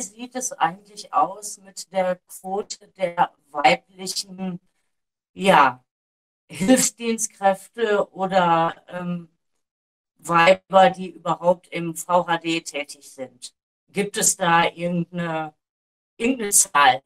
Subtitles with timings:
[0.00, 4.60] sieht es eigentlich aus mit der Quote der weiblichen
[5.32, 5.84] ja,
[6.48, 9.28] Hilfsdienstkräfte oder ähm,
[10.18, 13.54] Weiber, die überhaupt im VHD tätig sind?
[13.92, 15.54] Gibt es da irgendeine,
[16.16, 17.02] irgendeine Zahl?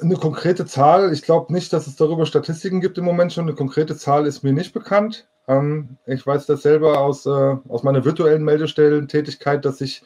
[0.00, 3.44] Eine konkrete Zahl, ich glaube nicht, dass es darüber Statistiken gibt im Moment schon.
[3.44, 5.28] Eine konkrete Zahl ist mir nicht bekannt.
[5.48, 7.30] Ähm, ich weiß das selber aus, äh,
[7.68, 10.02] aus meiner virtuellen Meldestellentätigkeit, dass sich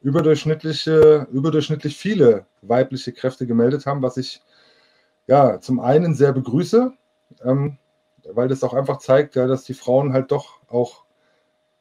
[0.00, 4.42] überdurchschnittliche, überdurchschnittlich viele weibliche Kräfte gemeldet haben, was ich
[5.26, 6.92] ja zum einen sehr begrüße,
[7.42, 7.78] ähm,
[8.32, 11.04] weil das auch einfach zeigt, ja, dass die Frauen halt doch auch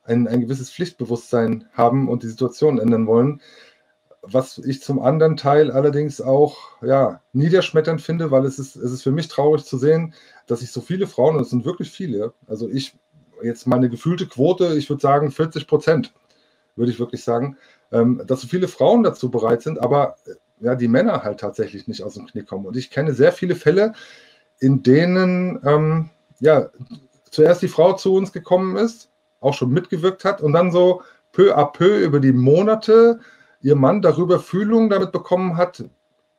[0.04, 3.42] ein, ein gewisses Pflichtbewusstsein haben und die Situation ändern wollen.
[4.22, 9.04] Was ich zum anderen Teil allerdings auch ja, niederschmetternd finde, weil es ist, es ist
[9.04, 10.14] für mich traurig zu sehen,
[10.48, 12.96] dass sich so viele Frauen, und es sind wirklich viele, also ich,
[13.44, 16.14] jetzt meine gefühlte Quote, ich würde sagen 40 Prozent,
[16.76, 17.58] würde ich wirklich sagen,
[17.92, 20.16] ähm, dass so viele Frauen dazu bereit sind, aber
[20.60, 22.66] ja, die Männer halt tatsächlich nicht aus dem Knick kommen.
[22.66, 23.94] Und ich kenne sehr viele Fälle,
[24.60, 26.70] in denen ähm, ja,
[27.30, 29.10] zuerst die Frau zu uns gekommen ist,
[29.42, 33.20] auch schon mitgewirkt hat und dann so peu à peu über die Monate
[33.62, 35.84] ihr Mann darüber Fühlung damit bekommen hat,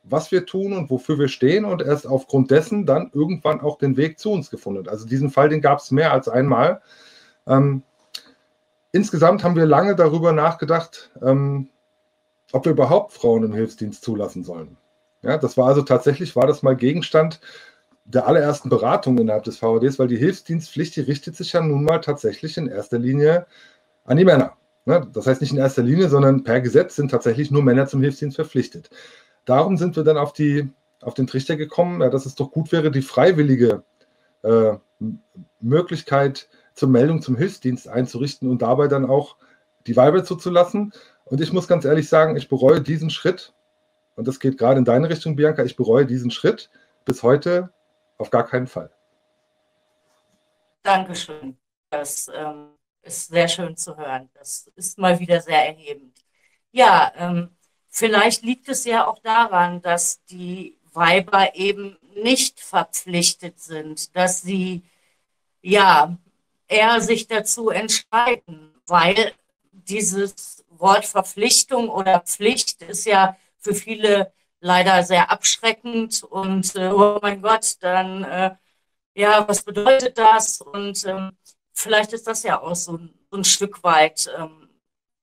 [0.03, 3.97] was wir tun und wofür wir stehen und erst aufgrund dessen dann irgendwann auch den
[3.97, 4.89] Weg zu uns gefunden hat.
[4.89, 6.81] Also diesen Fall, den gab es mehr als einmal.
[7.45, 7.83] Ähm,
[8.97, 11.69] insgesamt haben wir lange darüber nachgedacht, ähm,
[12.51, 14.75] ob wir überhaupt Frauen im Hilfsdienst zulassen sollen.
[15.21, 17.39] Ja, das war also tatsächlich, war das mal Gegenstand
[18.05, 21.99] der allerersten Beratung innerhalb des VHDs, weil die Hilfsdienstpflicht, die richtet sich ja nun mal
[21.99, 23.45] tatsächlich in erster Linie
[24.05, 24.57] an die Männer.
[24.85, 25.07] Ne?
[25.13, 28.37] Das heißt nicht in erster Linie, sondern per Gesetz sind tatsächlich nur Männer zum Hilfsdienst
[28.37, 28.89] verpflichtet.
[29.45, 30.69] Darum sind wir dann auf, die,
[31.01, 33.83] auf den Trichter gekommen, dass es doch gut wäre, die freiwillige
[34.43, 34.73] äh,
[35.59, 39.35] Möglichkeit zur Meldung zum Hilfsdienst einzurichten und dabei dann auch
[39.87, 40.93] die Weiber zuzulassen.
[41.25, 43.53] Und ich muss ganz ehrlich sagen, ich bereue diesen Schritt,
[44.15, 46.69] und das geht gerade in deine Richtung, Bianca, ich bereue diesen Schritt
[47.03, 47.73] bis heute
[48.19, 48.91] auf gar keinen Fall.
[50.83, 51.57] Dankeschön.
[51.89, 52.69] Das ähm,
[53.01, 54.29] ist sehr schön zu hören.
[54.35, 56.13] Das ist mal wieder sehr erhebend.
[56.71, 57.49] Ja, ähm,
[57.89, 64.83] vielleicht liegt es ja auch daran, dass die Weiber eben nicht verpflichtet sind, dass sie
[65.61, 66.17] ja
[66.67, 69.33] eher sich dazu entscheiden, weil
[69.71, 77.19] dieses Wort Verpflichtung oder Pflicht ist ja für viele leider sehr abschreckend und äh, oh
[77.21, 78.55] mein Gott, dann äh,
[79.13, 80.61] ja, was bedeutet das?
[80.61, 81.31] Und ähm,
[81.73, 82.99] vielleicht ist das ja auch so,
[83.31, 84.69] so ein Stück weit ähm,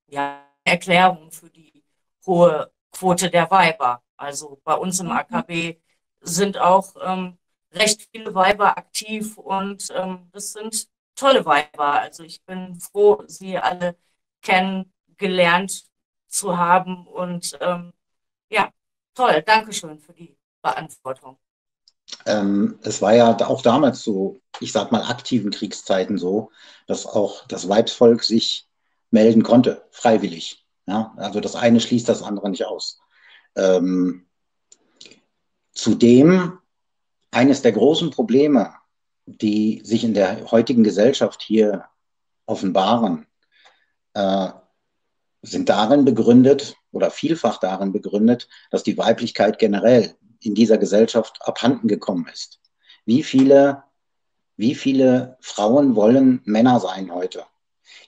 [0.06, 1.84] ja, Erklärung für die
[2.26, 4.02] hohe Quote der Weiber.
[4.16, 5.12] Also bei uns im mhm.
[5.12, 5.76] AKB
[6.20, 7.38] sind auch ähm,
[7.72, 12.00] recht viele Weiber aktiv und ähm, das sind tolle Weiber.
[12.00, 13.96] Also ich bin froh, sie alle
[14.42, 15.84] kennengelernt
[16.28, 17.92] zu haben und ähm,
[18.50, 18.70] ja,
[19.14, 21.38] Toll, danke schön für die Beantwortung.
[22.26, 26.50] Ähm, es war ja auch damals so, ich sag mal, aktiven Kriegszeiten so,
[26.86, 28.68] dass auch das Weibsvolk sich
[29.10, 30.66] melden konnte, freiwillig.
[30.86, 31.14] Ja?
[31.16, 33.00] Also das eine schließt das andere nicht aus.
[33.54, 34.26] Ähm,
[35.72, 36.58] zudem
[37.30, 38.74] eines der großen Probleme,
[39.26, 41.86] die sich in der heutigen Gesellschaft hier
[42.46, 43.26] offenbaren,
[44.14, 44.48] äh,
[45.42, 51.88] sind darin begründet oder vielfach darin begründet, dass die Weiblichkeit generell in dieser Gesellschaft abhanden
[51.88, 52.60] gekommen ist.
[53.04, 53.82] Wie viele,
[54.56, 57.44] wie viele Frauen wollen Männer sein heute?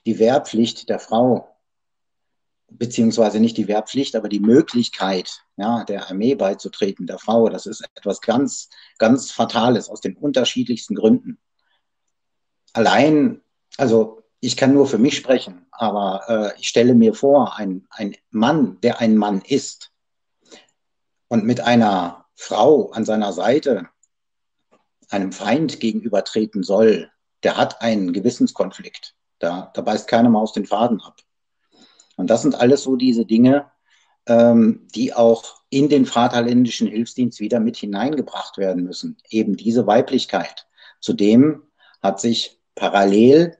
[0.05, 1.56] Die Wehrpflicht der Frau,
[2.69, 7.87] beziehungsweise nicht die Wehrpflicht, aber die Möglichkeit, ja, der Armee beizutreten, der Frau, das ist
[7.95, 11.39] etwas ganz, ganz Fatales aus den unterschiedlichsten Gründen.
[12.73, 13.41] Allein,
[13.77, 18.15] also ich kann nur für mich sprechen, aber äh, ich stelle mir vor, ein, ein
[18.29, 19.91] Mann, der ein Mann ist
[21.27, 23.89] und mit einer Frau an seiner Seite
[25.09, 27.11] einem Feind gegenübertreten soll,
[27.43, 29.15] der hat einen Gewissenskonflikt.
[29.39, 31.21] Da, da beißt keine Maus den Faden ab.
[32.17, 33.71] Und das sind alles so diese Dinge,
[34.25, 39.17] ähm, die auch in den Vaterländischen Hilfsdienst wieder mit hineingebracht werden müssen.
[39.29, 40.67] Eben diese Weiblichkeit.
[40.99, 41.63] Zudem
[42.01, 43.57] hat sich parallel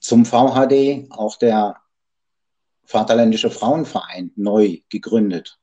[0.00, 1.76] zum VHD auch der
[2.84, 5.58] Vaterländische Frauenverein neu gegründet.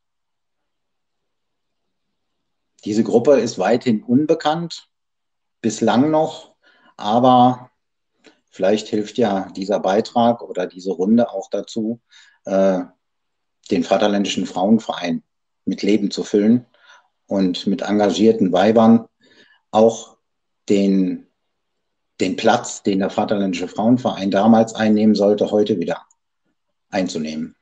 [2.83, 4.89] Diese Gruppe ist weithin unbekannt,
[5.59, 6.55] bislang noch,
[6.97, 7.71] aber
[8.55, 11.99] vielleicht hilft ja dieser Beitrag oder diese Runde auch dazu,
[12.45, 12.79] äh,
[13.69, 15.23] den Vaterländischen Frauenverein
[15.65, 16.65] mit Leben zu füllen
[17.27, 19.07] und mit engagierten Weibern
[19.71, 20.17] auch
[20.69, 21.27] den
[22.21, 26.03] den Platz, den der Vaterländische Frauenverein damals einnehmen sollte, heute wieder
[26.89, 27.57] einzunehmen.